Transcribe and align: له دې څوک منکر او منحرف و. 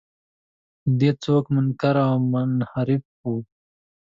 له 0.85 0.91
دې 0.99 1.11
څوک 1.23 1.43
منکر 1.55 1.95
او 2.07 2.15
منحرف 2.31 3.03
و. 3.25 3.33